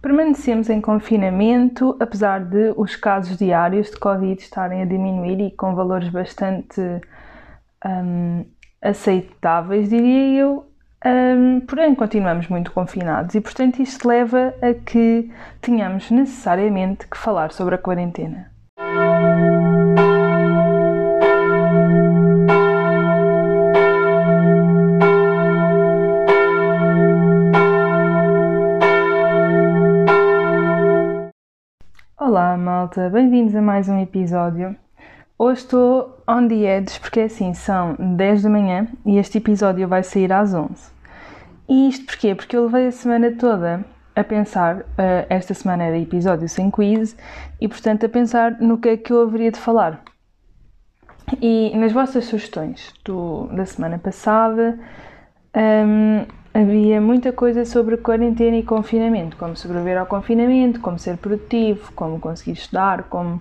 [0.00, 5.74] Permanecemos em confinamento, apesar de os casos diários de Covid estarem a diminuir e com
[5.74, 6.80] valores bastante
[7.84, 8.44] um,
[8.80, 10.64] aceitáveis, diria eu.
[11.04, 15.30] Um, porém, continuamos muito confinados e, portanto, isto leva a que
[15.60, 18.50] tenhamos necessariamente que falar sobre a quarentena.
[32.78, 34.76] Malta, bem-vindos a mais um episódio.
[35.36, 40.04] Hoje estou on the edge porque assim são 10 da manhã e este episódio vai
[40.04, 40.92] sair às 11.
[41.68, 42.36] E isto porquê?
[42.36, 47.16] Porque eu levei a semana toda a pensar, uh, esta semana era episódio sem quiz,
[47.60, 50.00] e portanto a pensar no que é que eu haveria de falar.
[51.42, 54.78] E nas vossas sugestões do, da semana passada
[55.56, 61.92] um, havia muita coisa sobre quarentena e confinamento, como sobreviver ao confinamento, como ser produtivo,
[61.92, 63.40] como conseguir estudar, como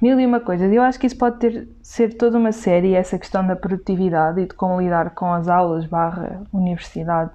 [0.00, 0.72] mil e uma coisas.
[0.72, 4.46] Eu acho que isso pode ter, ser toda uma série, essa questão da produtividade e
[4.46, 7.32] de como lidar com as aulas barra universidade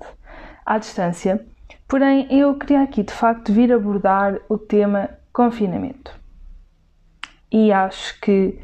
[0.66, 1.46] à distância.
[1.88, 6.14] Porém, eu queria aqui de facto vir abordar o tema confinamento.
[7.52, 8.60] E acho que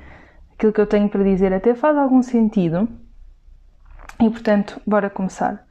[0.53, 2.87] aquilo que eu tenho para dizer até faz algum sentido.
[4.21, 5.64] E portanto, bora começar.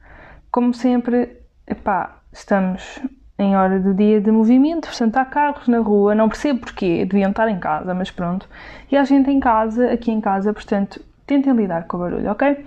[0.55, 1.35] Como sempre,
[1.67, 3.01] epá, estamos
[3.37, 7.31] em hora do dia de movimento, portanto há carros na rua, não percebo porquê, deviam
[7.31, 8.47] estar em casa, mas pronto.
[8.89, 12.65] E há gente em casa, aqui em casa, portanto tentem lidar com o barulho, ok?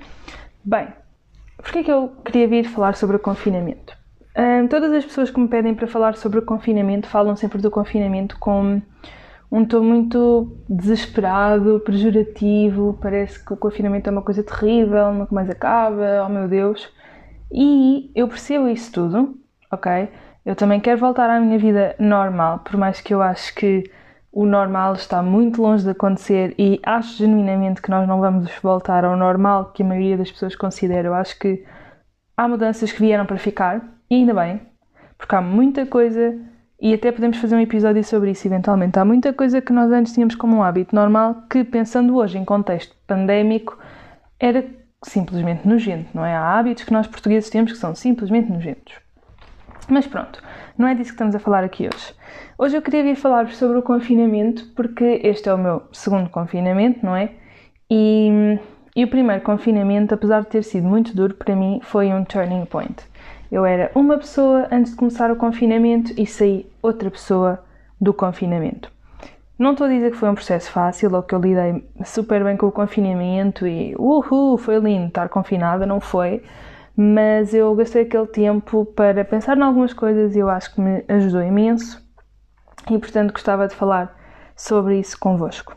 [0.62, 0.88] Bem,
[1.56, 3.96] porquê que eu queria vir falar sobre o confinamento?
[4.36, 7.70] Um, todas as pessoas que me pedem para falar sobre o confinamento falam sempre do
[7.70, 8.82] confinamento com
[9.50, 15.48] um tom muito desesperado, pejorativo, parece que o confinamento é uma coisa terrível, nunca mais
[15.48, 16.98] acaba, oh meu Deus.
[17.50, 19.38] E eu percebo isso tudo,
[19.70, 20.08] ok?
[20.44, 23.84] Eu também quero voltar à minha vida normal, por mais que eu acho que
[24.32, 29.04] o normal está muito longe de acontecer e acho genuinamente que nós não vamos voltar
[29.04, 31.08] ao normal que a maioria das pessoas considera.
[31.08, 31.64] Eu acho que
[32.36, 34.60] há mudanças que vieram para ficar e ainda bem,
[35.16, 36.38] porque há muita coisa
[36.80, 38.98] e até podemos fazer um episódio sobre isso eventualmente.
[38.98, 42.44] Há muita coisa que nós antes tínhamos como um hábito normal que, pensando hoje em
[42.44, 43.76] contexto pandémico,
[44.38, 44.64] era
[45.02, 46.34] simplesmente nojento, não é?
[46.34, 48.94] Há hábitos que nós portugueses temos que são simplesmente nojentos.
[49.88, 50.42] Mas pronto,
[50.76, 52.14] não é disso que estamos a falar aqui hoje.
[52.58, 57.04] Hoje eu queria vir falar sobre o confinamento, porque este é o meu segundo confinamento,
[57.04, 57.30] não é?
[57.90, 58.58] E,
[58.94, 62.66] e o primeiro confinamento, apesar de ter sido muito duro para mim, foi um turning
[62.66, 63.02] point.
[63.50, 67.64] Eu era uma pessoa antes de começar o confinamento e saí outra pessoa
[67.98, 68.92] do confinamento.
[69.58, 72.56] Não estou a dizer que foi um processo fácil ou que eu lidei super bem
[72.56, 76.44] com o confinamento e uhul, foi lindo estar confinada, não foi.
[76.96, 81.04] Mas eu gastei aquele tempo para pensar em algumas coisas e eu acho que me
[81.08, 82.00] ajudou imenso
[82.88, 84.16] e, portanto, gostava de falar
[84.54, 85.76] sobre isso convosco.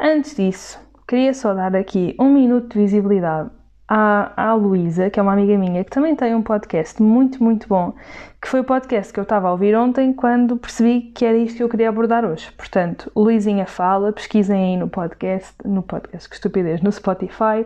[0.00, 3.50] Antes disso, queria só dar aqui um minuto de visibilidade
[3.88, 7.68] à, à Luísa, que é uma amiga minha, que também tem um podcast muito, muito
[7.68, 7.94] bom,
[8.40, 11.56] que foi o podcast que eu estava a ouvir ontem quando percebi que era isto
[11.56, 12.50] que eu queria abordar hoje.
[12.52, 17.64] Portanto, Luizinha Fala, pesquisem aí no podcast, no podcast, que estupidez, no Spotify,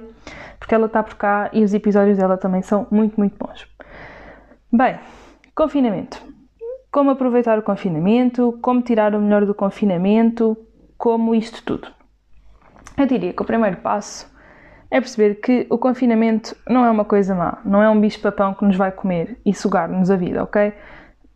[0.58, 3.66] porque ela está por cá e os episódios dela também são muito, muito bons.
[4.72, 4.98] Bem,
[5.54, 6.22] confinamento.
[6.92, 10.56] Como aproveitar o confinamento, como tirar o melhor do confinamento,
[10.98, 11.88] como isto tudo.
[12.96, 14.29] Eu diria que o primeiro passo
[14.90, 18.64] é perceber que o confinamento não é uma coisa má, não é um bicho-papão que
[18.64, 20.72] nos vai comer e sugar-nos a vida, ok?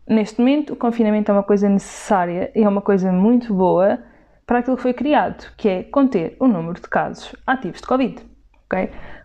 [0.07, 3.99] Neste momento, o confinamento é uma coisa necessária e é uma coisa muito boa
[4.45, 8.21] para aquilo que foi criado, que é conter o número de casos ativos de Covid,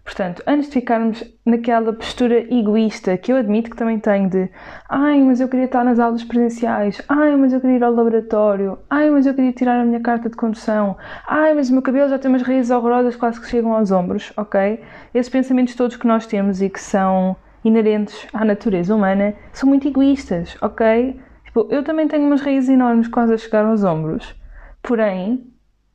[0.04, 4.50] Portanto, antes de ficarmos naquela postura egoísta que eu admito que também tenho de
[4.88, 8.78] ai, mas eu queria estar nas aulas presenciais, ai, mas eu queria ir ao laboratório,
[8.88, 10.96] ai, mas eu queria tirar a minha carta de condução,
[11.28, 14.32] ai, mas o meu cabelo já tem umas raízes horrorosas quase que chegam aos ombros,
[14.36, 14.82] ok?
[15.14, 19.86] Esses pensamentos todos que nós temos e que são inerentes à natureza humana são muito
[19.86, 21.20] egoístas, ok?
[21.44, 24.34] Tipo, eu também tenho umas raízes enormes quase a chegar aos ombros,
[24.82, 25.49] porém,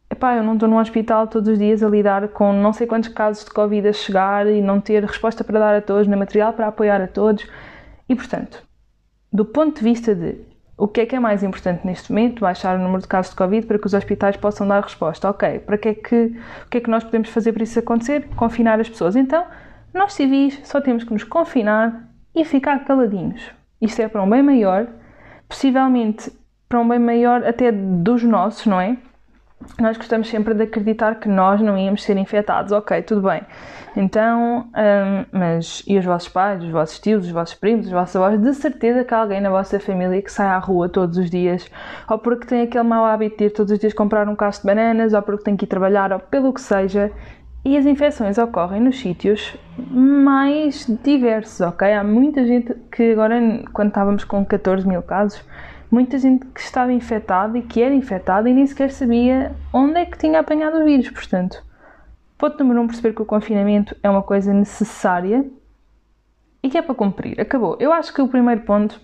[0.10, 3.10] epá, eu não estou num hospital todos os dias a lidar com não sei quantos
[3.10, 6.54] casos de Covid a chegar e não ter resposta para dar a todos, nem material
[6.54, 7.48] para apoiar a todos.
[8.08, 8.64] E, portanto,
[9.32, 10.40] do ponto de vista de
[10.78, 13.38] o que é que é mais importante neste momento, baixar o número de casos de
[13.38, 15.30] Covid para que os hospitais possam dar resposta.
[15.30, 18.28] Ok, para que é que, o que é que nós podemos fazer para isso acontecer?
[18.36, 19.16] Confinar as pessoas.
[19.16, 19.46] Então,
[19.94, 23.42] nós civis só temos que nos confinar e ficar caladinhos.
[23.82, 24.88] Isto é para um bem maior,
[25.48, 26.32] possivelmente
[26.68, 28.98] para um bem maior até dos nossos, não é?
[29.80, 32.72] Nós gostamos sempre de acreditar que nós não íamos ser infectados.
[32.72, 33.42] Ok, tudo bem.
[33.96, 38.16] Então, hum, mas e os vossos pais, os vossos tios, os vossos primos, os vossos
[38.16, 38.40] avós?
[38.40, 41.70] De certeza que há alguém na vossa família que sai à rua todos os dias,
[42.10, 44.68] ou porque tem aquele mau hábito de ir todos os dias comprar um cacho de
[44.68, 47.12] bananas, ou porque tem que ir trabalhar, ou pelo que seja.
[47.64, 49.58] E as infecções ocorrem nos sítios
[49.90, 51.92] mais diversos, ok?
[51.94, 53.40] Há muita gente que agora,
[53.74, 55.44] quando estávamos com 14 mil casos,
[55.96, 60.06] muita gente que estava infectada e que era infectada e nem sequer sabia onde é
[60.06, 61.10] que tinha apanhado o vírus.
[61.10, 61.64] Portanto,
[62.38, 65.50] ponto número um, perceber que o confinamento é uma coisa necessária
[66.62, 67.40] e que é para cumprir.
[67.40, 67.78] Acabou.
[67.80, 69.00] Eu acho que o primeiro ponto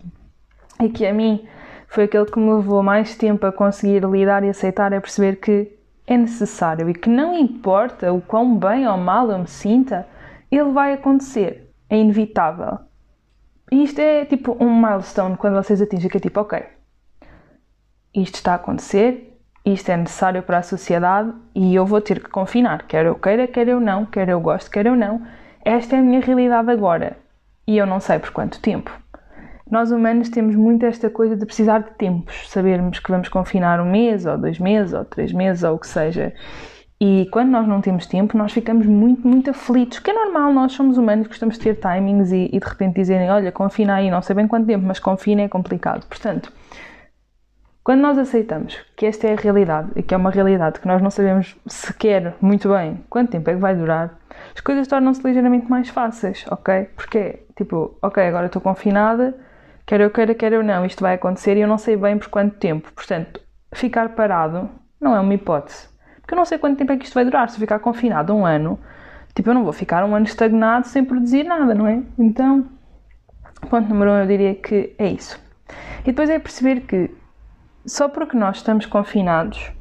[0.81, 1.47] e que a mim
[1.87, 5.71] foi aquele que me levou mais tempo a conseguir lidar e aceitar é perceber que
[6.05, 10.05] é necessário e que não importa o quão bem ou mal eu me sinta,
[10.51, 11.71] ele vai acontecer.
[11.89, 12.79] É inevitável.
[13.71, 16.61] E isto é tipo um milestone quando vocês atingem que é tipo, ok,
[18.13, 22.29] isto está a acontecer, isto é necessário para a sociedade e eu vou ter que
[22.29, 25.21] confinar, quer eu queira, quer eu não, quer eu goste, quer eu não.
[25.63, 27.17] Esta é a minha realidade agora
[27.67, 28.91] e eu não sei por quanto tempo.
[29.69, 33.89] Nós humanos temos muito esta coisa de precisar de tempos, sabermos que vamos confinar um
[33.89, 36.33] mês, ou dois meses, ou três meses, ou o que seja.
[36.99, 40.73] E quando nós não temos tempo, nós ficamos muito, muito aflitos, que é normal, nós
[40.73, 44.21] somos humanos, gostamos de ter timings e, e de repente dizerem: Olha, confina aí, não
[44.21, 46.05] sei bem quanto tempo, mas confina é complicado.
[46.05, 46.51] Portanto,
[47.83, 51.01] quando nós aceitamos que esta é a realidade e que é uma realidade que nós
[51.01, 54.17] não sabemos sequer muito bem quanto tempo é que vai durar,
[54.53, 56.89] as coisas tornam-se ligeiramente mais fáceis, ok?
[56.95, 59.35] Porque, tipo, ok, agora estou confinada,
[59.85, 62.29] quer eu queira, quer eu não, isto vai acontecer e eu não sei bem por
[62.29, 62.91] quanto tempo.
[62.93, 63.41] Portanto,
[63.73, 64.69] ficar parado
[64.99, 65.91] não é uma hipótese
[66.31, 67.49] porque eu não sei quanto tempo é que isto vai durar.
[67.49, 68.79] Se eu ficar confinado um ano,
[69.35, 72.01] tipo, eu não vou ficar um ano estagnado sem produzir nada, não é?
[72.17, 72.69] Então,
[73.69, 75.37] ponto número um, eu diria que é isso.
[76.01, 77.11] E depois é perceber que
[77.85, 79.71] só porque nós estamos confinados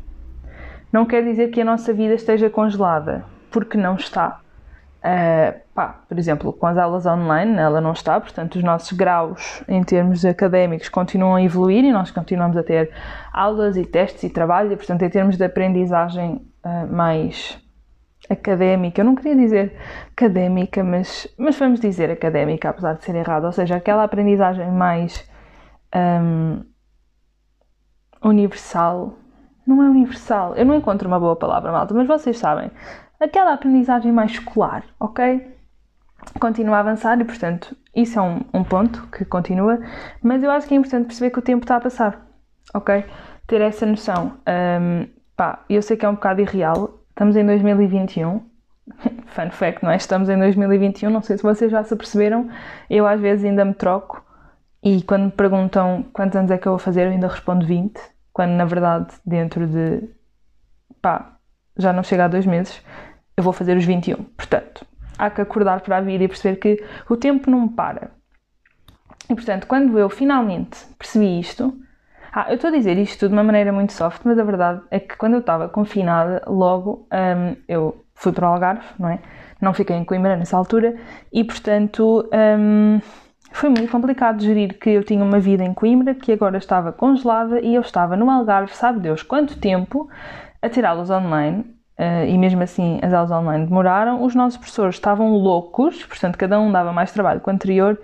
[0.92, 4.40] não quer dizer que a nossa vida esteja congelada, porque não está.
[4.98, 9.62] Uh, pá, por exemplo, com as aulas online, ela não está, portanto, os nossos graus
[9.66, 12.92] em termos académicos continuam a evoluir e nós continuamos a ter
[13.32, 17.58] aulas e testes e trabalho, e, portanto, em termos de aprendizagem uh, mais
[18.28, 19.74] académica, eu não queria dizer
[20.12, 25.26] académica, mas, mas vamos dizer académica, apesar de ser errado, ou seja, aquela aprendizagem mais
[25.94, 26.62] um,
[28.22, 29.14] universal.
[29.66, 32.70] Não é universal, eu não encontro uma boa palavra, malta, mas vocês sabem
[33.20, 35.46] aquela aprendizagem mais escolar, ok?
[36.40, 39.78] Continua a avançar e, portanto, isso é um, um ponto que continua,
[40.22, 42.26] mas eu acho que é importante perceber que o tempo está a passar,
[42.74, 43.04] ok?
[43.46, 44.32] Ter essa noção.
[44.48, 45.06] Um,
[45.36, 48.40] pá, eu sei que é um bocado irreal, estamos em 2021,
[49.26, 49.96] fun fact, não é?
[49.96, 52.48] Estamos em 2021, não sei se vocês já se perceberam,
[52.88, 54.24] eu às vezes ainda me troco
[54.82, 58.00] e quando me perguntam quantos anos é que eu vou fazer, eu ainda respondo 20,
[58.32, 60.08] quando na verdade dentro de
[61.02, 61.36] pá,
[61.76, 62.82] já não chega a dois meses,
[63.36, 64.22] eu vou fazer os 21.
[64.24, 64.86] Portanto,
[65.18, 68.10] há que acordar para a vida e perceber que o tempo não para.
[69.28, 71.78] E portanto, quando eu finalmente percebi isto,
[72.32, 75.00] ah, eu estou a dizer isto de uma maneira muito soft, mas a verdade é
[75.00, 79.18] que quando eu estava confinada, logo um, eu fui para o Algarve, não é?
[79.60, 80.96] Não fiquei em Coimbra nessa altura
[81.32, 83.00] e portanto um,
[83.52, 87.60] foi muito complicado gerir que eu tinha uma vida em Coimbra que agora estava congelada
[87.60, 90.08] e eu estava no Algarve, sabe Deus quanto tempo,
[90.62, 91.60] a tirá-los online
[91.98, 96.60] uh, e mesmo assim as aulas online demoraram, os nossos professores estavam loucos, portanto cada
[96.60, 98.00] um dava mais trabalho que o anterior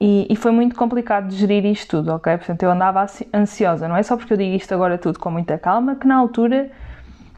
[0.00, 2.36] e, e, foi muito complicado gerir isto tudo, ok?
[2.36, 5.56] Portanto eu andava ansiosa, não é só porque eu digo isto agora tudo com muita
[5.56, 6.70] calma, que na altura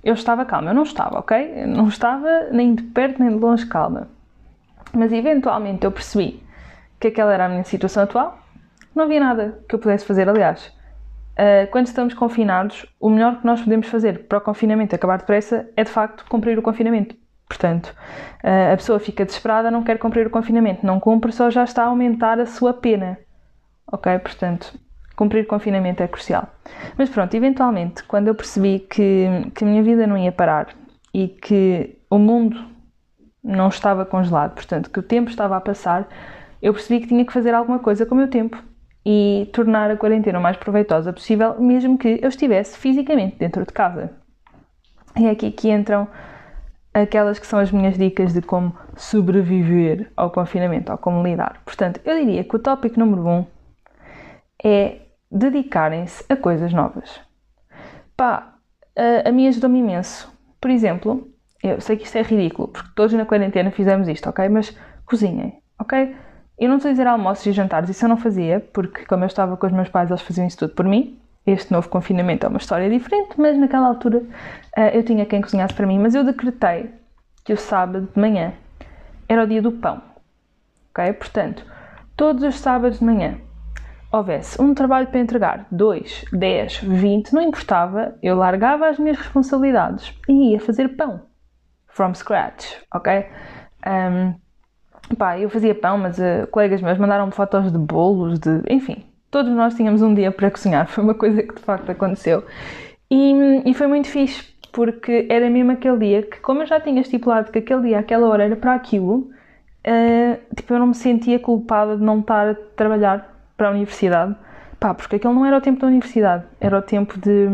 [0.03, 1.53] eu estava calma, eu não estava, ok?
[1.55, 4.09] Eu não estava nem de perto nem de longe calma.
[4.93, 6.43] Mas eventualmente eu percebi
[6.99, 8.38] que aquela era a minha situação atual,
[8.95, 10.75] não havia nada que eu pudesse fazer, aliás.
[11.37, 15.69] Uh, quando estamos confinados, o melhor que nós podemos fazer para o confinamento acabar depressa
[15.76, 17.15] é de facto cumprir o confinamento.
[17.47, 17.95] Portanto,
[18.43, 21.85] uh, a pessoa fica desesperada, não quer cumprir o confinamento, não cumpre, só já está
[21.85, 23.19] a aumentar a sua pena.
[23.93, 24.19] Ok?
[24.19, 24.79] Portanto,
[25.15, 26.49] cumprir o confinamento é crucial.
[26.97, 30.69] Mas pronto, eventualmente, quando eu percebi que, que a minha vida não ia parar
[31.12, 32.65] e que o mundo
[33.45, 36.09] não estava congelado, portanto, que o tempo estava a passar,
[36.61, 38.63] eu percebi que tinha que fazer alguma coisa com o meu tempo
[39.05, 43.73] e tornar a quarentena o mais proveitosa possível, mesmo que eu estivesse fisicamente dentro de
[43.73, 44.11] casa.
[45.17, 46.09] E é aqui que entram
[46.93, 51.61] aquelas que são as minhas dicas de como sobreviver ao confinamento, ou como lidar.
[51.65, 53.47] Portanto, eu diria que o tópico número um
[54.65, 57.21] é dedicarem-se a coisas novas.
[58.17, 58.55] Pá,
[58.97, 60.33] a, a mim ajudou-me imenso.
[60.61, 61.31] Por exemplo,
[61.63, 64.49] eu sei que isto é ridículo, porque todos na quarentena fizemos isto, ok?
[64.49, 66.17] Mas cozinhem, ok?
[66.59, 69.27] Eu não estou a dizer almoços e jantares, isso eu não fazia, porque como eu
[69.27, 71.19] estava com os meus pais, eles faziam isso tudo por mim.
[71.47, 75.75] este novo confinamento é uma história diferente, mas naquela altura uh, eu tinha quem cozinhasse
[75.75, 75.99] para mim.
[75.99, 76.91] Mas eu decretei
[77.45, 78.55] que o sábado de manhã
[79.29, 80.03] era o dia do pão.
[80.91, 81.13] Ok?
[81.13, 81.65] Portanto,
[82.17, 83.39] todos os sábados de manhã
[84.11, 90.15] houvesse um trabalho para entregar, 2, 10, 20, não importava, eu largava as minhas responsabilidades
[90.29, 91.21] e ia fazer pão.
[91.89, 93.27] From scratch, ok?
[93.87, 94.46] Um,
[95.15, 98.63] pá, eu fazia pão, mas uh, colegas meus mandaram-me fotos de bolos, de.
[98.69, 102.45] enfim, todos nós tínhamos um dia para cozinhar, foi uma coisa que de facto aconteceu.
[103.11, 103.33] E,
[103.65, 107.53] e foi muito fixe, porque era mesmo aquele dia que, como eu já tinha estipulado
[107.53, 109.31] que aquele dia, aquela hora era para aquilo,
[109.87, 114.35] uh, tipo, eu não me sentia culpada de não estar a trabalhar para a universidade,
[114.81, 117.47] pá, porque aquele não era o tempo da universidade, era o tempo de,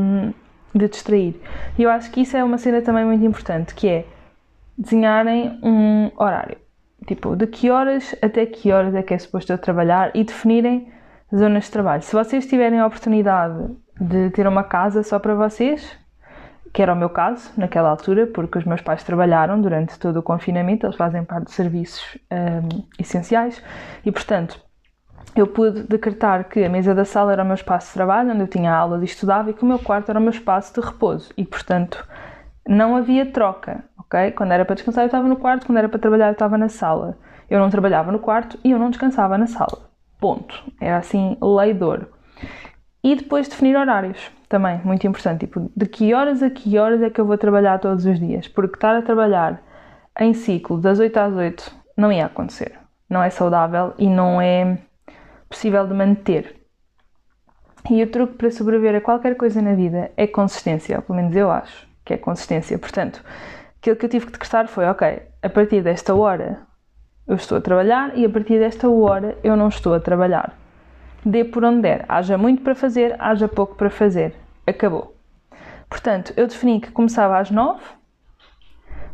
[0.75, 1.41] de distrair.
[1.79, 4.05] E eu acho que isso é uma cena também muito importante, que é
[4.77, 6.57] desenharem um horário.
[7.07, 10.93] Tipo, de que horas até que horas é que é suposto eu trabalhar e definirem
[11.35, 12.03] zonas de trabalho.
[12.03, 15.99] Se vocês tiverem a oportunidade de ter uma casa só para vocês,
[16.73, 20.23] que era o meu caso naquela altura, porque os meus pais trabalharam durante todo o
[20.23, 23.63] confinamento, eles fazem parte de serviços um, essenciais
[24.05, 24.61] e, portanto,
[25.35, 28.41] eu pude decretar que a mesa da sala era o meu espaço de trabalho, onde
[28.41, 30.87] eu tinha aulas e estudava, e que o meu quarto era o meu espaço de
[30.87, 31.33] repouso.
[31.37, 32.07] E, portanto,
[32.67, 34.33] não havia troca, ok?
[34.33, 36.69] Quando era para descansar, eu estava no quarto, quando era para trabalhar, eu estava na
[36.69, 37.19] sala.
[37.51, 39.91] Eu não trabalhava no quarto e eu não descansava na sala.
[40.21, 40.63] Ponto.
[40.81, 42.09] Era assim, lei de ouro.
[43.03, 45.41] E depois definir horários, também, muito importante.
[45.41, 48.47] Tipo, de que horas a que horas é que eu vou trabalhar todos os dias?
[48.47, 49.61] Porque estar a trabalhar
[50.21, 52.79] em ciclo das 8 às 8 não ia acontecer.
[53.11, 54.79] Não é saudável e não é
[55.49, 56.63] possível de manter.
[57.91, 61.51] E o truque para sobreviver a qualquer coisa na vida é consistência, pelo menos eu
[61.51, 62.79] acho que é consistência.
[62.79, 63.23] Portanto,
[63.79, 66.61] aquilo que eu tive que decretar foi: ok, a partir desta hora
[67.27, 70.57] eu estou a trabalhar e a partir desta hora eu não estou a trabalhar.
[71.25, 74.35] Dê por onde der, haja muito para fazer, haja pouco para fazer.
[74.67, 75.15] Acabou.
[75.89, 77.85] Portanto, eu defini que começava às nove,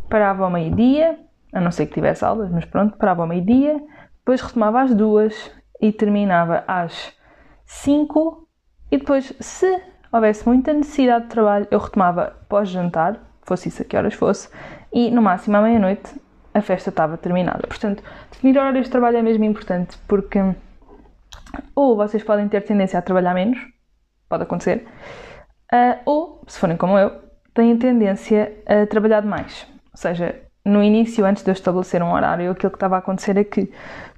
[0.09, 1.18] parava ao meio-dia,
[1.52, 3.78] a não ser que tivesse aulas, mas pronto, parava ao meio-dia,
[4.21, 7.12] depois retomava às duas, e terminava às
[7.66, 8.49] 5
[8.90, 9.80] e depois, se
[10.12, 14.48] houvesse muita necessidade de trabalho, eu retomava pós-jantar, fosse isso a que horas fosse,
[14.92, 16.14] e no máximo à meia-noite
[16.54, 17.66] a festa estava terminada.
[17.66, 20.40] Portanto, definir horários de trabalho é mesmo importante porque
[21.74, 23.58] ou vocês podem ter tendência a trabalhar menos,
[24.28, 24.86] pode acontecer,
[25.72, 27.10] uh, ou, se forem como eu,
[27.54, 29.66] têm tendência a trabalhar demais.
[29.92, 33.36] Ou seja, no início, antes de eu estabelecer um horário, aquilo que estava a acontecer
[33.36, 33.72] é que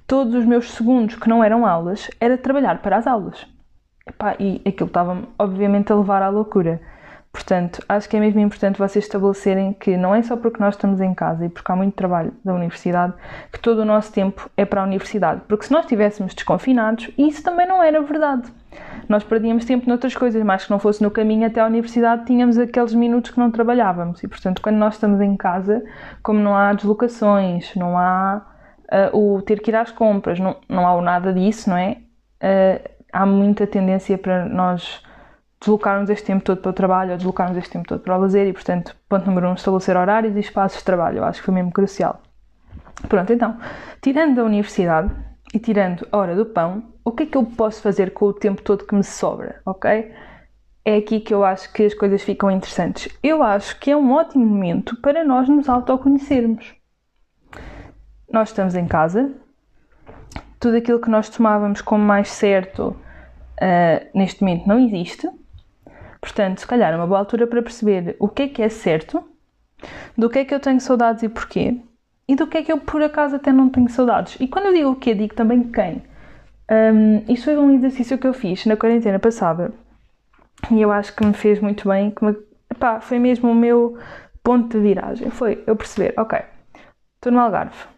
[0.05, 3.47] todos os meus segundos que não eram aulas era trabalhar para as aulas.
[4.07, 6.81] Epá, e aquilo estava-me, obviamente, a levar à loucura.
[7.31, 10.99] Portanto, acho que é mesmo importante vocês estabelecerem que não é só porque nós estamos
[10.99, 13.13] em casa e porque há muito trabalho da universidade
[13.53, 15.41] que todo o nosso tempo é para a universidade.
[15.47, 18.51] Porque se nós estivéssemos desconfinados, isso também não era verdade.
[19.07, 22.57] Nós perdíamos tempo noutras coisas, mas que não fosse no caminho até à universidade, tínhamos
[22.57, 24.21] aqueles minutos que não trabalhávamos.
[24.23, 25.81] E, portanto, quando nós estamos em casa,
[26.21, 28.41] como não há deslocações, não há
[29.13, 31.97] uh, o ter que ir às compras, não, não há nada disso, não é?
[32.43, 35.03] Uh, há muita tendência para nós
[35.59, 38.47] deslocarmos este tempo todo para o trabalho ou deslocarmos este tempo todo para o lazer
[38.47, 41.19] e, portanto, ponto número um, estabelecer horários e espaços de trabalho.
[41.19, 42.21] Eu acho que foi mesmo crucial.
[43.07, 43.57] Pronto, então,
[44.01, 45.11] tirando da universidade
[45.53, 48.33] e tirando a hora do pão, o que é que eu posso fazer com o
[48.33, 50.11] tempo todo que me sobra, ok?
[50.83, 53.15] É aqui que eu acho que as coisas ficam interessantes.
[53.21, 56.81] Eu acho que é um ótimo momento para nós nos autoconhecermos
[58.31, 59.29] nós estamos em casa,
[60.61, 62.95] tudo aquilo que nós tomávamos como mais certo
[63.59, 65.27] uh, neste momento não existe.
[66.21, 69.23] Portanto, se calhar é uma boa altura para perceber o que é que é certo,
[70.15, 71.81] do que é que eu tenho saudades e porquê,
[72.27, 74.37] e do que é que eu por acaso até não tenho saudades.
[74.39, 76.03] E quando eu digo o quê, digo também quem.
[76.69, 79.73] Um, isso foi um exercício que eu fiz na quarentena passada
[80.71, 82.11] e eu acho que me fez muito bem.
[82.11, 82.37] Que me,
[82.69, 83.97] epá, foi mesmo o meu
[84.43, 85.31] ponto de viragem.
[85.31, 86.39] Foi eu perceber, ok,
[87.15, 87.90] estou no Algarve,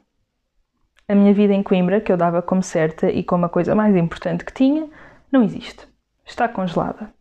[1.07, 3.95] a minha vida em Coimbra, que eu dava como certa e como a coisa mais
[3.95, 4.87] importante que tinha,
[5.31, 5.87] não existe.
[6.25, 7.13] Está congelada.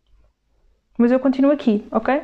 [0.96, 2.22] Mas eu continuo aqui, ok?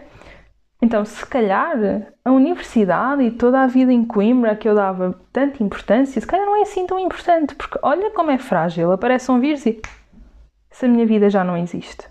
[0.81, 1.77] Então, se calhar
[2.25, 6.47] a universidade e toda a vida em Coimbra que eu dava tanta importância, se calhar
[6.47, 8.93] não é assim tão importante, porque olha como é frágil.
[8.93, 9.81] Aparece um vírus e
[10.71, 12.09] se a minha vida já não existe.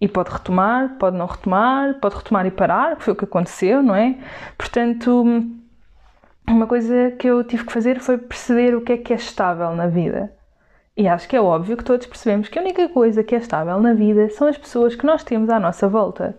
[0.00, 3.82] E pode retomar, pode não retomar, pode retomar e parar, que foi o que aconteceu,
[3.82, 4.16] não é?
[4.56, 5.24] Portanto,
[6.48, 9.74] uma coisa que eu tive que fazer foi perceber o que é que é estável
[9.74, 10.32] na vida.
[10.96, 13.80] E acho que é óbvio que todos percebemos que a única coisa que é estável
[13.80, 16.36] na vida são as pessoas que nós temos à nossa volta.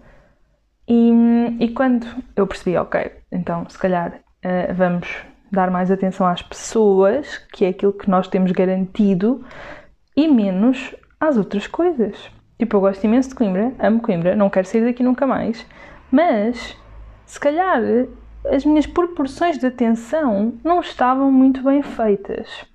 [0.87, 1.11] E,
[1.59, 2.05] e quando
[2.35, 5.07] eu percebi, ok, então se calhar uh, vamos
[5.51, 9.43] dar mais atenção às pessoas, que é aquilo que nós temos garantido,
[10.15, 12.29] e menos às outras coisas.
[12.59, 15.65] Tipo, eu gosto imenso de Coimbra, amo Coimbra, não quero sair daqui nunca mais,
[16.11, 16.77] mas
[17.25, 17.81] se calhar
[18.45, 22.65] as minhas proporções de atenção não estavam muito bem feitas.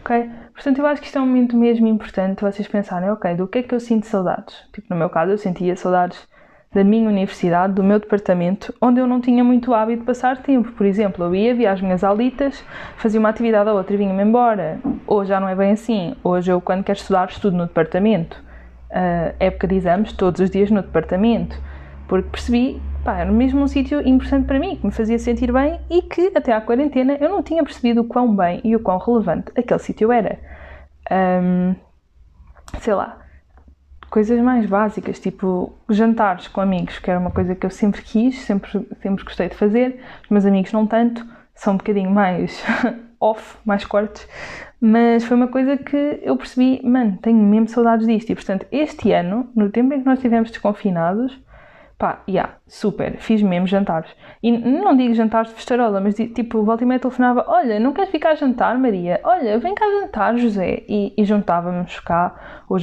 [0.00, 0.30] Ok?
[0.54, 3.58] Portanto, eu acho que isto é um momento mesmo importante vocês pensarem, ok, do que
[3.58, 4.54] é que eu sinto saudades?
[4.72, 6.26] Tipo, no meu caso, eu sentia saudades
[6.72, 10.72] da minha universidade, do meu departamento, onde eu não tinha muito hábito de passar tempo.
[10.72, 12.64] Por exemplo, eu ia, via as minhas aulitas,
[12.96, 14.80] fazia uma atividade ou outra e vinha-me embora.
[15.06, 16.16] Hoje já não é bem assim.
[16.24, 18.42] Hoje eu, quando quero estudar, estudo no departamento.
[18.90, 21.56] Uh, época de exames, todos os dias no departamento.
[22.08, 25.80] Porque percebi, pá, era mesmo um sítio importante para mim, que me fazia sentir bem
[25.90, 28.98] e que até à quarentena eu não tinha percebido o quão bem e o quão
[28.98, 30.38] relevante aquele sítio era.
[31.10, 31.74] Um,
[32.78, 33.18] sei lá,
[34.08, 38.38] coisas mais básicas, tipo jantares com amigos, que era uma coisa que eu sempre quis,
[38.40, 40.00] sempre, sempre gostei de fazer.
[40.24, 42.62] Os meus amigos não tanto, são um bocadinho mais
[43.18, 44.28] off, mais cortes,
[44.80, 48.30] mas foi uma coisa que eu percebi, mano, tenho mesmo saudades disto.
[48.30, 51.38] E portanto, este ano, no tempo em que nós estivemos desconfinados,
[52.02, 54.10] Pá, yeah, super, fiz mesmo jantares.
[54.42, 58.10] E não digo jantares de festarola, mas tipo, volta e meia telefonava: Olha, não queres
[58.10, 59.20] ficar a jantar, Maria?
[59.22, 60.82] Olha, vem cá jantar, José.
[60.88, 62.76] E, e juntávamos cá, ou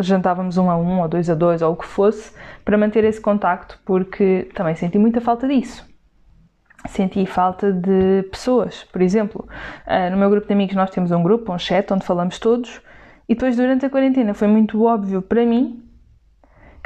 [0.00, 2.34] jantávamos um a um, ou dois a dois, ou o que fosse,
[2.64, 5.86] para manter esse contacto, porque também senti muita falta disso.
[6.88, 9.46] Senti falta de pessoas, por exemplo.
[9.86, 12.80] Uh, no meu grupo de amigos, nós temos um grupo, um chat, onde falamos todos,
[13.28, 15.85] e depois, durante a quarentena, foi muito óbvio para mim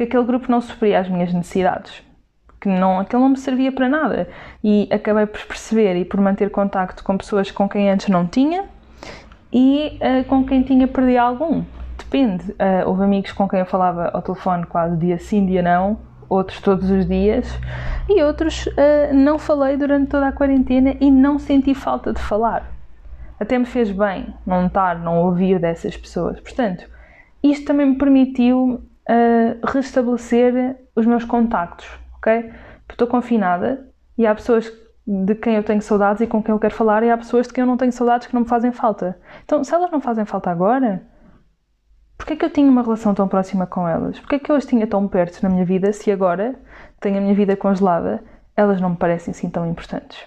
[0.01, 2.03] que aquele grupo não supria as minhas necessidades,
[2.59, 4.29] que não, aquele não me servia para nada.
[4.65, 8.65] E acabei por perceber e por manter contacto com pessoas com quem antes não tinha
[9.53, 11.63] e uh, com quem tinha perdido algum.
[11.99, 12.51] Depende.
[12.53, 15.99] Uh, houve amigos com quem eu falava ao telefone quase dia sim, dia não,
[16.31, 17.47] outros todos os dias,
[18.09, 22.73] e outros uh, não falei durante toda a quarentena e não senti falta de falar.
[23.39, 26.41] Até me fez bem não estar, não ouvir dessas pessoas.
[26.41, 26.89] Portanto,
[27.43, 28.83] isto também me permitiu
[29.63, 32.53] a restabelecer os meus contactos, ok?
[32.89, 34.73] Estou confinada e há pessoas
[35.07, 37.53] de quem eu tenho saudades e com quem eu quero falar e há pessoas de
[37.53, 39.19] quem eu não tenho saudades que não me fazem falta.
[39.45, 41.03] Então, se elas não fazem falta agora,
[42.17, 44.19] porquê é que eu tinha uma relação tão próxima com elas?
[44.21, 46.55] Porquê é que eu as tinha tão perto na minha vida se agora
[47.01, 48.23] tenho a minha vida congelada,
[48.57, 50.25] elas não me parecem assim tão importantes?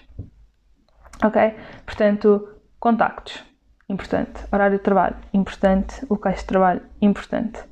[1.24, 1.54] Ok?
[1.86, 3.42] Portanto, contactos,
[3.88, 4.44] importante.
[4.52, 6.04] Horário de trabalho, importante.
[6.10, 7.62] Locais de trabalho, importante.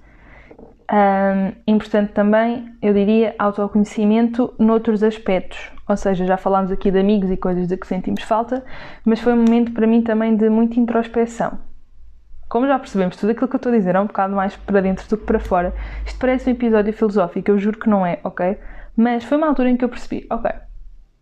[0.92, 5.72] Um, importante também, eu diria, autoconhecimento noutros aspectos.
[5.88, 8.62] Ou seja, já falámos aqui de amigos e coisas de que sentimos falta,
[9.02, 11.58] mas foi um momento para mim também de muita introspeção.
[12.46, 14.82] Como já percebemos, tudo aquilo que eu estou a dizer é um bocado mais para
[14.82, 15.74] dentro do que para fora.
[16.04, 18.58] Isto parece um episódio filosófico, eu juro que não é, ok?
[18.94, 20.50] Mas foi uma altura em que eu percebi, ok,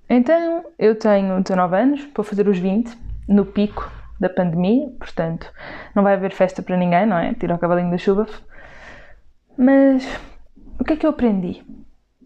[0.09, 5.47] então eu tenho 19 anos, vou fazer os 20, no pico da pandemia, portanto
[5.95, 7.33] não vai haver festa para ninguém, não é?
[7.35, 8.27] Tira o cavalinho da chuva,
[9.57, 10.07] mas
[10.79, 11.63] o que é que eu aprendi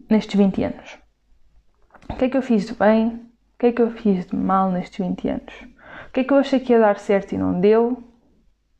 [0.09, 0.97] nestes 20 anos?
[2.09, 3.07] O que é que eu fiz de bem?
[3.07, 5.53] O que é que eu fiz de mal nestes 20 anos?
[6.07, 8.03] O que é que eu achei que ia dar certo e não deu?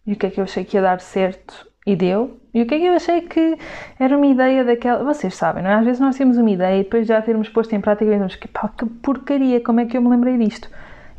[0.05, 2.39] E o que é que eu achei que ia dar certo e deu?
[2.53, 3.57] E o que é que eu achei que
[3.99, 5.03] era uma ideia daquela.
[5.03, 5.73] Vocês sabem, não é?
[5.75, 8.35] Às vezes nós temos uma ideia e depois já termos posto em prática e pensamos
[8.35, 10.69] que pá, que porcaria, como é que eu me lembrei disto?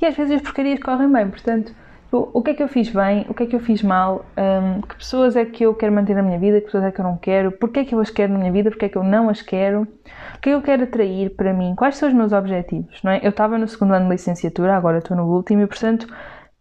[0.00, 1.74] E às vezes as porcarias correm bem, portanto
[2.12, 4.80] o que é que eu fiz bem, o que é que eu fiz mal, um,
[4.80, 7.04] que pessoas é que eu quero manter na minha vida, que pessoas é que eu
[7.04, 9.02] não quero, porque é que eu as quero na minha vida, porque é que eu
[9.02, 12.14] não as quero, o que é que eu quero atrair para mim, quais são os
[12.14, 13.20] meus objetivos, não é?
[13.22, 16.06] Eu estava no segundo ano de licenciatura, agora estou no último e, portanto,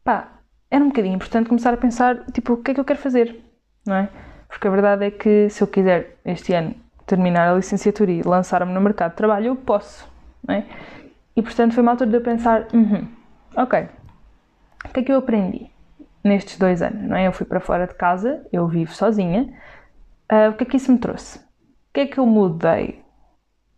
[0.03, 2.99] pá, era um bocadinho importante começar a pensar, tipo, o que é que eu quero
[2.99, 3.39] fazer,
[3.86, 4.10] não é?
[4.49, 6.73] Porque a verdade é que se eu quiser este ano
[7.05, 10.10] terminar a licenciatura e lançar-me no mercado de trabalho, eu posso,
[10.47, 10.65] não é?
[11.36, 13.08] E, portanto, foi uma altura de eu pensar, uhum,
[13.55, 13.88] ok,
[14.86, 15.69] o que é que eu aprendi
[16.24, 17.04] nestes dois anos?
[17.04, 17.28] Não é?
[17.28, 19.54] Eu fui para fora de casa, eu vivo sozinha.
[20.32, 21.39] Uh, o que é que isso me trouxe?
[21.39, 23.04] O que é que eu mudei?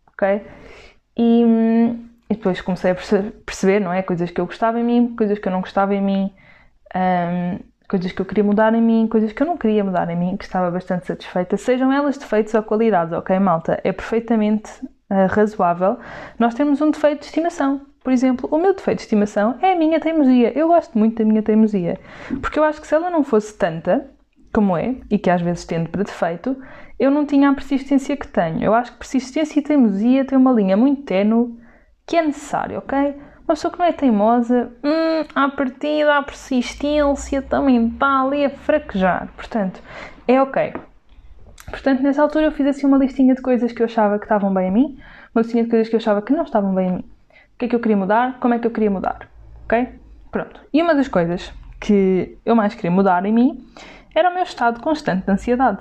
[0.08, 0.42] Ok?
[1.16, 1.42] E,
[2.30, 4.02] e depois comecei a perceber, não é?
[4.02, 6.32] Coisas que eu gostava em mim, coisas que eu não gostava em mim,
[6.94, 10.16] um, coisas que eu queria mudar em mim, coisas que eu não queria mudar em
[10.16, 13.80] mim, que estava bastante satisfeita, sejam elas defeitos ou qualidades, ok, malta?
[13.82, 15.98] É perfeitamente uh, razoável
[16.38, 17.87] nós termos um defeito de estimação.
[18.08, 20.58] Por exemplo, o meu defeito de estimação é a minha teimosia.
[20.58, 22.00] Eu gosto muito da minha teimosia.
[22.40, 24.08] Porque eu acho que se ela não fosse tanta,
[24.50, 26.56] como é, e que às vezes tendo para defeito,
[26.98, 28.62] eu não tinha a persistência que tenho.
[28.62, 31.54] Eu acho que persistência e teimosia têm uma linha muito ténue
[32.06, 33.14] que é necessária, ok?
[33.44, 38.48] Uma pessoa que não é teimosa, hum, à partida, a persistência também está ali a
[38.48, 39.28] fraquejar.
[39.36, 39.82] Portanto,
[40.26, 40.72] é ok.
[41.68, 44.54] Portanto, nessa altura eu fiz assim uma listinha de coisas que eu achava que estavam
[44.54, 44.98] bem a mim,
[45.34, 47.04] uma listinha de coisas que eu achava que não estavam bem a mim
[47.58, 49.28] que é que eu queria mudar, como é que eu queria mudar,
[49.64, 49.88] ok?
[50.30, 50.60] Pronto.
[50.72, 53.66] E uma das coisas que eu mais queria mudar em mim
[54.14, 55.80] era o meu estado constante de ansiedade.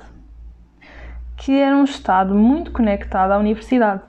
[1.37, 4.01] que era um estado muito conectado à universidade.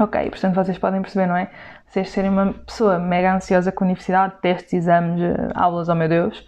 [0.00, 1.50] Ok, portanto vocês podem perceber, não é?
[1.86, 6.08] Vocês serem uma pessoa mega ansiosa com a universidade, testes, exames, eh, aulas, oh meu
[6.08, 6.46] Deus,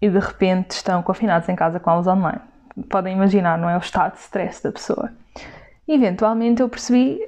[0.00, 2.40] e de repente estão confinados em casa com aulas online.
[2.88, 3.76] Podem imaginar, não é?
[3.76, 5.10] O estado de stress da pessoa.
[5.86, 7.20] Eventualmente eu percebi,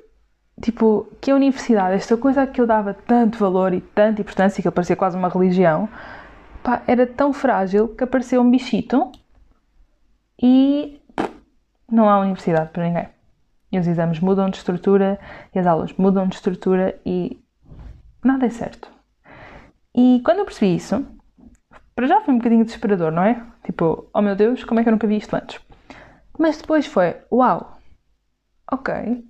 [0.60, 4.68] tipo, que a universidade, esta coisa que eu dava tanto valor e tanta importância, que
[4.68, 5.88] ele parecia quase uma religião,
[6.62, 9.10] pá, era tão frágil que apareceu um bichito
[10.42, 11.00] e
[11.90, 13.08] não há universidade para ninguém.
[13.72, 15.18] E os exames mudam de estrutura,
[15.54, 17.40] e as aulas mudam de estrutura e
[18.24, 18.90] nada é certo.
[19.94, 21.04] E quando eu percebi isso,
[21.94, 23.44] para já foi um bocadinho desesperador, não é?
[23.64, 25.60] Tipo, oh meu Deus, como é que eu nunca vi isto antes?
[26.38, 27.78] Mas depois foi, uau,
[28.70, 29.29] ok.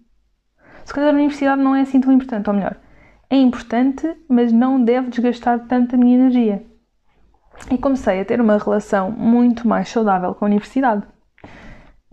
[0.84, 2.76] Se calhar a universidade não é assim tão importante, ou melhor,
[3.28, 6.64] é importante, mas não deve desgastar tanto a minha energia.
[7.70, 11.06] E comecei a ter uma relação muito mais saudável com a universidade.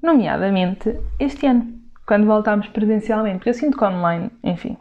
[0.02, 1.74] Nomeadamente este ano,
[2.06, 4.78] quando voltámos presencialmente, porque eu sinto que online, enfim,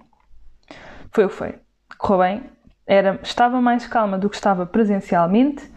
[1.10, 1.54] foi o que foi.
[1.96, 2.42] Correu bem,
[2.86, 5.72] era, estava mais calma do que estava presencialmente,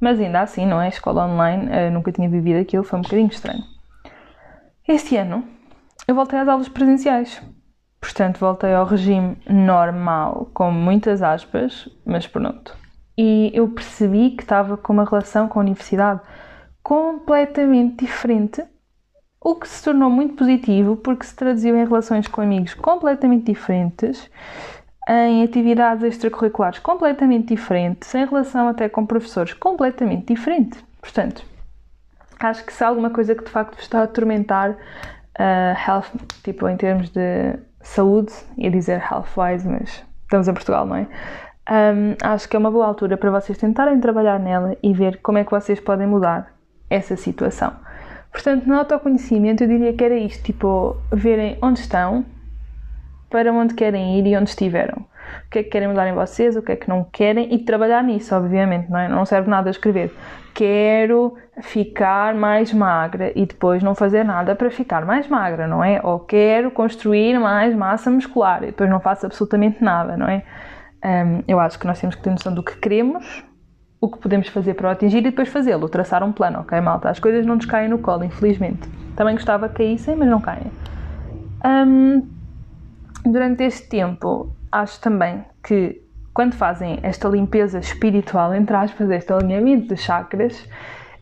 [0.00, 0.88] mas ainda assim, não é?
[0.88, 3.64] Escola online, uh, nunca tinha vivido aquilo, foi um bocadinho estranho.
[4.86, 5.44] Este ano
[6.06, 7.42] eu voltei às aulas presenciais,
[8.04, 12.76] portanto voltei ao regime normal, com muitas aspas, mas pronto.
[13.16, 16.20] E eu percebi que estava com uma relação com a universidade
[16.82, 18.62] completamente diferente,
[19.40, 24.30] o que se tornou muito positivo porque se traduziu em relações com amigos completamente diferentes
[25.08, 30.82] em atividades extracurriculares completamente diferentes, em relação até com professores completamente diferentes.
[31.00, 31.42] Portanto,
[32.38, 36.10] acho que se há alguma coisa que de facto está a atormentar uh, health,
[36.42, 41.06] tipo em termos de saúde, ia dizer health-wise, mas estamos em Portugal, não é?
[41.70, 45.38] Um, acho que é uma boa altura para vocês tentarem trabalhar nela e ver como
[45.38, 46.52] é que vocês podem mudar
[46.90, 47.72] essa situação.
[48.32, 52.24] Portanto, no autoconhecimento eu diria que era isto, tipo, verem onde estão,
[53.30, 55.06] para onde querem ir e onde estiveram.
[55.46, 57.58] O que é que querem mudar em vocês, o que é que não querem e
[57.58, 59.08] trabalhar nisso, obviamente, não é?
[59.08, 60.12] Não serve nada escrever
[60.54, 66.00] quero ficar mais magra e depois não fazer nada para ficar mais magra, não é?
[66.02, 70.44] Ou quero construir mais massa muscular e depois não faço absolutamente nada, não é?
[71.04, 73.44] Um, eu acho que nós temos que ter noção do que queremos,
[74.00, 77.10] o que podemos fazer para o atingir e depois fazê-lo, traçar um plano, ok, malta?
[77.10, 78.88] As coisas não nos caem no colo, infelizmente.
[79.16, 80.70] Também gostava que caíssem, mas não caem.
[81.64, 82.28] Um,
[83.24, 86.02] durante este tempo, acho também que
[86.34, 90.68] quando fazem esta limpeza espiritual, entre aspas, este alinhamento de chakras,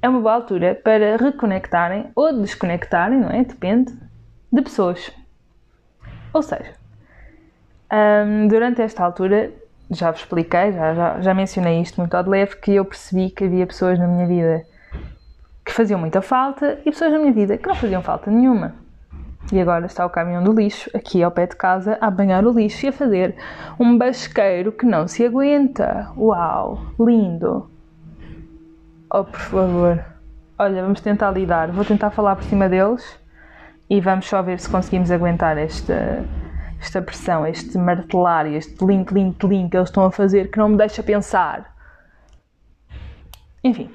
[0.00, 3.44] é uma boa altura para reconectarem ou desconectarem, não é?
[3.44, 3.92] Depende,
[4.50, 5.12] de pessoas.
[6.32, 6.72] Ou seja,
[7.92, 9.52] um, durante esta altura,
[9.90, 13.28] já vos expliquei, já, já, já mencionei isto muito ao de leve, que eu percebi
[13.30, 14.64] que havia pessoas na minha vida
[15.64, 18.74] que faziam muita falta e pessoas na minha vida que não faziam falta nenhuma.
[19.50, 22.52] E agora está o caminhão do lixo aqui ao pé de casa a apanhar o
[22.52, 23.34] lixo e a fazer
[23.78, 26.10] um basqueiro que não se aguenta.
[26.16, 27.70] Uau, lindo!
[29.10, 30.04] Oh, por favor.
[30.58, 31.70] Olha, vamos tentar lidar.
[31.70, 33.18] Vou tentar falar por cima deles
[33.90, 36.24] e vamos só ver se conseguimos aguentar esta,
[36.80, 40.70] esta pressão, este martelar, este link, link, link que eles estão a fazer que não
[40.70, 41.74] me deixa pensar.
[43.62, 43.90] Enfim.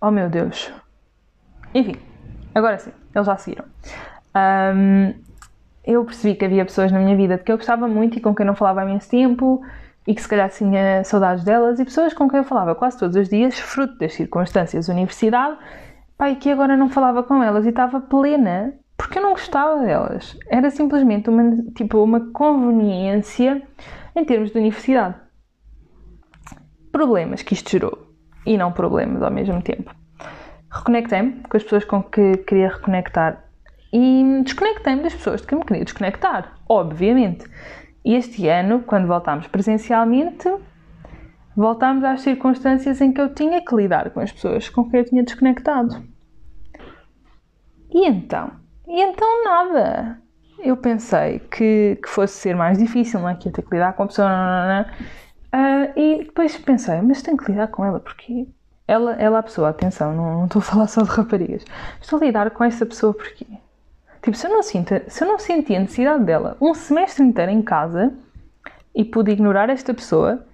[0.00, 0.72] Oh meu Deus.
[1.74, 1.96] Enfim,
[2.54, 2.92] agora sim.
[3.14, 3.64] Eles já seguiram.
[4.34, 5.14] Um,
[5.84, 8.34] eu percebi que havia pessoas na minha vida de que eu gostava muito e com
[8.34, 9.62] quem não falava há imenso tempo
[10.06, 13.16] e que se calhar tinha saudades delas e pessoas com quem eu falava quase todos
[13.16, 15.56] os dias, fruto das circunstâncias da universidade,
[16.16, 19.80] pá, e que agora não falava com elas e estava plena porque eu não gostava
[19.80, 20.36] delas.
[20.48, 23.62] Era simplesmente uma, tipo, uma conveniência
[24.14, 25.16] em termos de universidade.
[26.92, 28.06] Problemas que isto gerou
[28.46, 30.01] e não problemas ao mesmo tempo
[30.72, 33.44] reconectei-me com as pessoas com que queria reconectar
[33.92, 37.44] e desconectei-me das pessoas de que me queria desconectar, obviamente.
[38.04, 40.48] E este ano, quando voltámos presencialmente,
[41.54, 45.04] voltámos às circunstâncias em que eu tinha que lidar com as pessoas com quem eu
[45.04, 46.02] tinha desconectado.
[47.90, 48.52] E então?
[48.88, 50.18] E então nada.
[50.58, 53.34] Eu pensei que, que fosse ser mais difícil, não é?
[53.34, 54.28] Que ia ter que lidar com a pessoa.
[54.28, 55.12] Não, não, não.
[55.54, 58.48] Uh, e depois pensei, mas tenho que lidar com ela, porque
[58.86, 61.64] ela, ela é a pessoa, atenção, não, não estou a falar só de raparigas.
[62.00, 63.46] Estou a lidar com essa pessoa porque,
[64.22, 67.50] tipo, se eu não, sinto, se eu não senti a necessidade dela um semestre inteiro
[67.50, 68.12] em casa
[68.94, 70.44] e pude ignorar esta pessoa,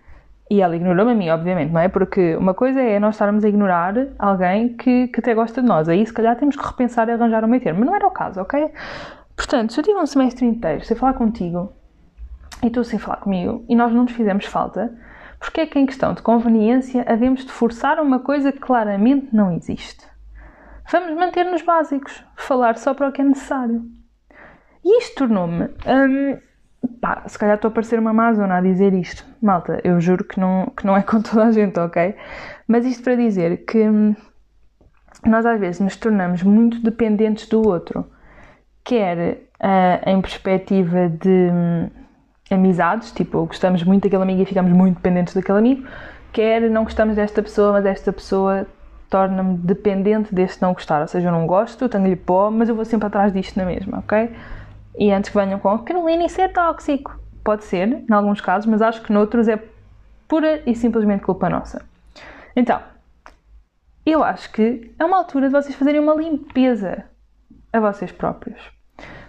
[0.50, 1.88] e ela ignorou-me a mim, obviamente, não é?
[1.88, 5.88] Porque uma coisa é nós estarmos a ignorar alguém que, que até gosta de nós.
[5.88, 7.80] Aí, se calhar, temos que repensar e arranjar um meio termo.
[7.80, 8.70] Mas não era o caso, ok?
[9.36, 11.72] Portanto, se eu tive um semestre inteiro sem falar contigo
[12.62, 14.90] e tu sem falar comigo e nós não nos fizemos falta,
[15.38, 19.52] porque é que, em questão de conveniência, havemos de forçar uma coisa que claramente não
[19.52, 20.06] existe?
[20.90, 23.82] Vamos manter-nos básicos, falar só para o que é necessário.
[24.84, 25.64] E isto tornou-me.
[25.86, 26.38] Hum,
[27.00, 29.24] pá, se calhar estou a parecer uma Amazona a dizer isto.
[29.40, 32.16] Malta, eu juro que não, que não é com toda a gente, ok?
[32.66, 34.16] Mas isto para dizer que hum,
[35.24, 38.10] nós às vezes nos tornamos muito dependentes do outro,
[38.84, 41.90] quer uh, em perspectiva de hum,
[42.50, 45.88] amizades, tipo, gostamos muito daquele amigo e ficamos muito dependentes daquele amigo,
[46.32, 48.66] quer não gostamos desta pessoa, mas esta pessoa
[49.10, 51.00] torna-me dependente deste não gostar.
[51.00, 53.98] Ou seja, eu não gosto, tenho-lhe pó, mas eu vou sempre atrás disto na mesma,
[53.98, 54.34] ok?
[54.98, 57.18] E antes que venham com Carolina, isso é tóxico.
[57.44, 59.62] Pode ser, em alguns casos, mas acho que noutros é
[60.26, 61.84] pura e simplesmente culpa nossa.
[62.54, 62.80] Então,
[64.04, 67.04] eu acho que é uma altura de vocês fazerem uma limpeza
[67.72, 68.77] a vocês próprios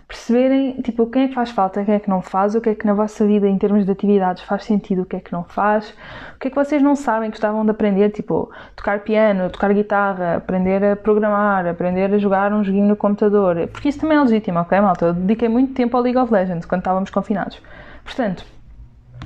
[0.09, 2.75] perceberem tipo quem é que faz falta, quem é que não faz, o que é
[2.75, 5.43] que na vossa vida em termos de atividades faz sentido, o que é que não
[5.43, 5.91] faz,
[6.35, 9.71] o que é que vocês não sabem que estavam de aprender, tipo tocar piano, tocar
[9.71, 14.21] guitarra, aprender a programar, aprender a jogar um joguinho no computador, porque isso também é
[14.21, 15.05] legítimo, ok malta?
[15.05, 17.61] Eu dediquei muito tempo ao League of Legends quando estávamos confinados.
[18.03, 18.43] Portanto,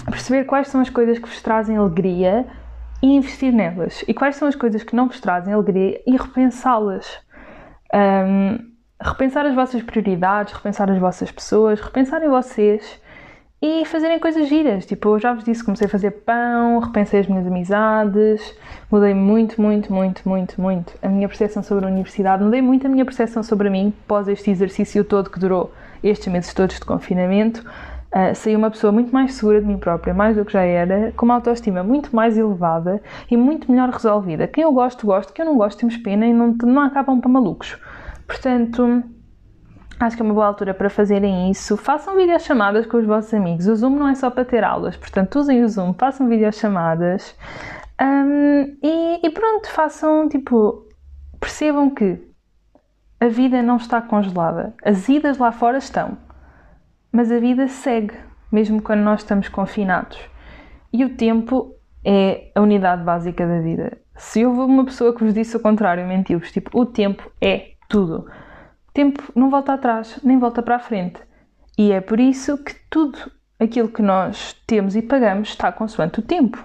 [0.06, 2.46] perceber quais são as coisas que vos trazem alegria
[3.02, 7.22] e investir nelas, e quais são as coisas que não vos trazem alegria e repensá-las.
[7.94, 8.73] Um,
[9.04, 13.02] repensar as vossas prioridades, repensar as vossas pessoas, repensar em vocês
[13.62, 14.86] e fazerem coisas giras.
[14.86, 18.56] Tipo, eu já vos disse, comecei a fazer pão, repensei as minhas amizades,
[18.90, 22.90] mudei muito, muito, muito, muito, muito a minha percepção sobre a universidade, mudei muito a
[22.90, 27.64] minha percepção sobre mim pós este exercício todo que durou estes meses todos de confinamento.
[28.14, 31.12] Uh, saí uma pessoa muito mais segura de mim própria, mais do que já era,
[31.18, 34.48] com uma autoestima muito mais elevada e muito melhor resolvida.
[34.48, 37.30] Quem eu gosto, gosto, quem eu não gosto, temos pena e não, não acabam para
[37.30, 37.76] malucos.
[38.28, 39.04] Portanto,
[40.00, 41.78] acho que é uma boa altura para fazerem isso.
[41.78, 43.68] Façam videochamadas com os vossos amigos.
[43.68, 47.36] O Zoom não é só para ter aulas, portanto, usem o Zoom, façam videochamadas.
[48.02, 50.88] Um, e, e pronto, façam tipo.
[51.40, 52.22] Percebam que
[53.20, 54.74] a vida não está congelada.
[54.84, 56.18] As idas lá fora estão,
[57.12, 58.16] mas a vida segue,
[58.52, 60.20] mesmo quando nós estamos confinados.
[60.92, 63.98] E o tempo é a unidade básica da vida.
[64.16, 66.52] Se houve uma pessoa que vos disse o contrário, mentiu-vos.
[66.52, 68.26] Tipo, o tempo é tudo.
[68.92, 71.22] Tempo não volta atrás, nem volta para a frente.
[71.78, 73.20] E é por isso que tudo
[73.60, 76.58] aquilo que nós temos e pagamos está consoante o tempo.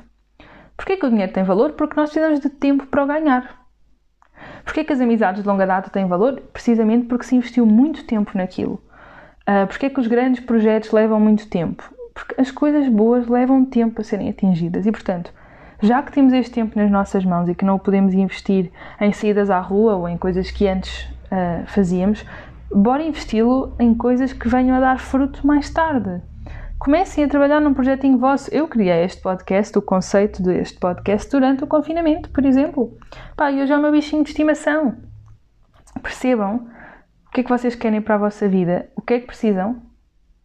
[0.75, 1.73] Porquê que o dinheiro tem valor?
[1.73, 3.59] Porque nós precisamos de tempo para o ganhar.
[4.65, 6.41] Porquê que as amizades de longa data têm valor?
[6.51, 8.83] Precisamente porque se investiu muito tempo naquilo.
[9.43, 11.83] Uh, Porquê que os grandes projetos levam muito tempo?
[12.15, 15.31] Porque as coisas boas levam tempo a serem atingidas e, portanto,
[15.83, 19.13] já que temos este tempo nas nossas mãos e que não o podemos investir em
[19.13, 22.25] saídas à rua ou em coisas que antes uh, fazíamos,
[22.71, 26.21] bora investi-lo em coisas que venham a dar fruto mais tarde.
[26.79, 28.49] Comecem a trabalhar num projetinho vosso.
[28.55, 32.97] Eu criei este podcast, o conceito deste podcast, durante o confinamento, por exemplo.
[33.37, 34.97] Pá, e hoje é o meu bichinho de estimação.
[36.01, 36.69] Percebam
[37.27, 39.83] o que é que vocês querem para a vossa vida, o que é que precisam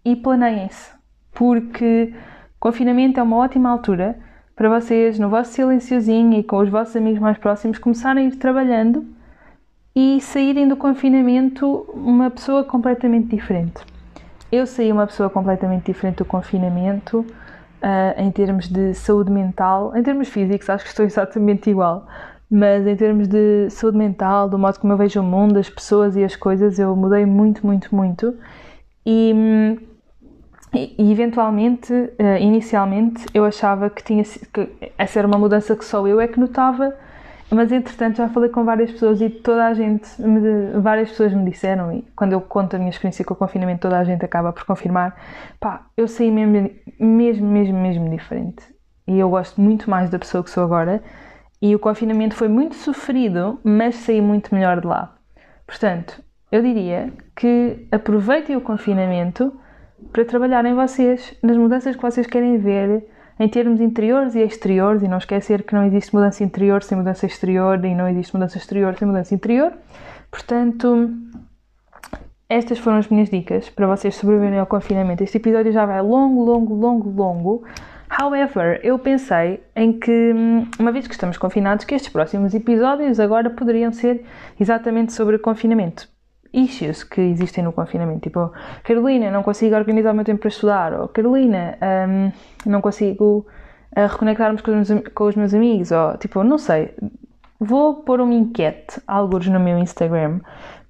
[0.04, 0.92] e planeiem-se.
[1.32, 2.14] Porque
[2.60, 4.18] confinamento é uma ótima altura
[4.56, 8.36] para vocês, no vosso silenciozinho e com os vossos amigos mais próximos, começarem a ir
[8.38, 9.06] trabalhando
[9.96, 13.86] e saírem do confinamento uma pessoa completamente diferente.
[14.52, 20.02] Eu saí uma pessoa completamente diferente do confinamento uh, em termos de saúde mental, em
[20.02, 22.08] termos físicos, acho que estou exatamente igual,
[22.50, 26.16] mas em termos de saúde mental, do modo como eu vejo o mundo, as pessoas
[26.16, 28.36] e as coisas, eu mudei muito, muito, muito.
[29.06, 29.78] E,
[30.74, 36.08] e eventualmente, uh, inicialmente, eu achava que, tinha, que essa era uma mudança que só
[36.08, 36.96] eu é que notava
[37.54, 41.50] mas entretanto já falei com várias pessoas e toda a gente, me, várias pessoas me
[41.50, 44.54] disseram, e quando eu conto a minha experiência com o confinamento, toda a gente acaba
[44.54, 45.16] por confirmar,
[45.60, 48.64] pá, eu saí mesmo, mesmo, mesmo, mesmo diferente.
[49.08, 51.04] E eu gosto muito mais da pessoa que sou agora.
[51.62, 55.16] E o confinamento foi muito sofrido, mas saí muito melhor de lá.
[55.68, 59.54] Portanto, eu diria que aproveitem o confinamento
[60.12, 63.08] para trabalhar em vocês, nas mudanças que vocês querem ver
[63.40, 67.26] em termos interiores e exteriores, e não esquecer que não existe mudança interior sem mudança
[67.26, 69.74] exterior e não existe mudança exterior sem mudança interior.
[70.30, 71.10] Portanto,
[72.48, 75.24] estas foram as minhas dicas para vocês sobreviverem ao confinamento.
[75.24, 77.64] Este episódio já vai longo, longo, longo, longo.
[78.22, 80.34] However, eu pensei em que,
[80.80, 84.24] uma vez que estamos confinados, que estes próximos episódios agora poderiam ser
[84.60, 86.13] exatamente sobre confinamento
[86.54, 88.22] issues que existem no confinamento.
[88.22, 88.52] Tipo,
[88.84, 90.94] Carolina, não consigo organizar o meu tempo para estudar.
[90.94, 93.46] Ou Carolina, um, não consigo
[93.98, 95.92] uh, reconectar-me com, os meus, com os meus amigos.
[95.92, 96.94] Ou, tipo, não sei.
[97.60, 100.42] Vou pôr uma enquete, alguns no meu Instagram,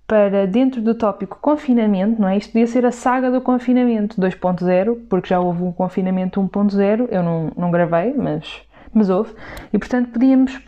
[0.07, 2.37] para dentro do tópico confinamento, não é?
[2.37, 7.07] Isto podia ser a saga do confinamento 2.0, porque já houve um confinamento 1.0.
[7.09, 8.61] Eu não, não gravei, mas,
[8.93, 9.33] mas houve.
[9.71, 10.59] E, portanto, podíamos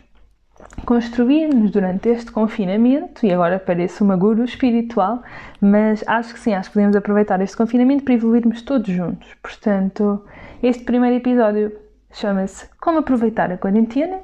[0.84, 5.22] construir-nos durante este confinamento, e agora pareço uma guru espiritual,
[5.60, 9.28] mas acho que sim, acho que podemos aproveitar este confinamento para evoluirmos todos juntos.
[9.42, 10.24] Portanto,
[10.62, 11.72] este primeiro episódio
[12.12, 14.18] chama-se Como Aproveitar a Quarentena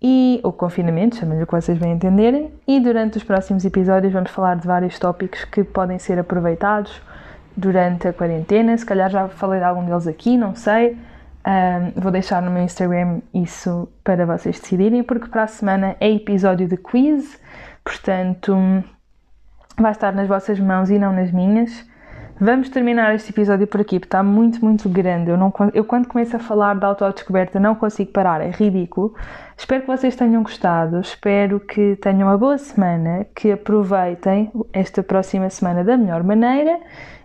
[0.00, 4.30] e o confinamento, chama-lhe o que vocês bem entenderem, e durante os próximos episódios vamos
[4.30, 7.02] falar de vários tópicos que podem ser aproveitados
[7.56, 8.76] durante a quarentena.
[8.76, 10.96] Se calhar já falei de algum deles aqui, não sei.
[11.48, 16.10] Um, vou deixar no meu Instagram isso para vocês decidirem, porque para a semana é
[16.10, 17.40] episódio de quiz,
[17.82, 18.54] portanto
[19.78, 21.88] vai estar nas vossas mãos e não nas minhas.
[22.38, 25.30] Vamos terminar este episódio por aqui, porque está muito, muito grande.
[25.30, 29.14] Eu, não, eu quando começo a falar de autodescoberta não consigo parar, é ridículo.
[29.56, 35.48] Espero que vocês tenham gostado, espero que tenham uma boa semana, que aproveitem esta próxima
[35.48, 36.78] semana da melhor maneira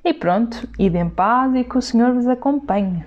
[0.04, 3.06] e pronto, idem em paz e que o Senhor vos acompanhe.